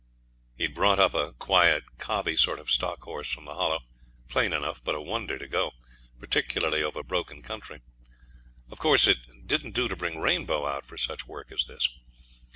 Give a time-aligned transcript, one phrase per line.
[0.55, 3.81] He had brought up a quiet cobby sort of stock horse from the Hollow,
[4.29, 5.73] plain enough, but a wonder to go,
[6.17, 7.81] particularly over broken country.
[8.71, 11.87] Of course, it didn't do to bring Rainbow out for such work as this.